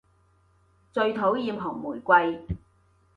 [0.91, 2.43] 最討厭紅玫瑰